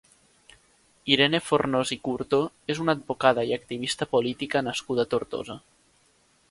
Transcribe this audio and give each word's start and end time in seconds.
Irene 1.15 1.41
Fornós 1.49 1.91
i 1.97 1.97
Curto 2.07 2.39
és 2.75 2.81
una 2.87 2.97
advocada 2.99 3.45
i 3.51 3.55
activista 3.59 4.07
política 4.17 4.67
nascuda 4.71 5.05
a 5.09 5.13
Tortosa. 5.15 5.63